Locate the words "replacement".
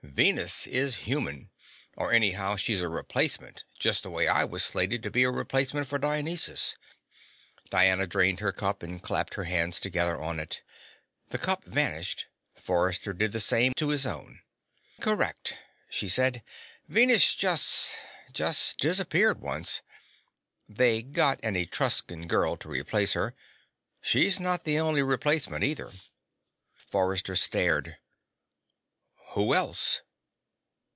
2.89-3.63, 5.31-5.87, 25.01-25.63